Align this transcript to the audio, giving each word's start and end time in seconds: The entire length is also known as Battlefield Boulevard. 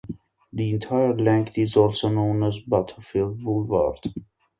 The 0.51 0.71
entire 0.71 1.15
length 1.15 1.59
is 1.59 1.75
also 1.75 2.09
known 2.09 2.41
as 2.41 2.59
Battlefield 2.61 3.39
Boulevard. 3.43 3.99